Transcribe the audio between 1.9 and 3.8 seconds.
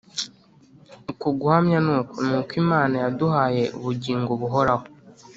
uku, ni uko Imana yaduhaye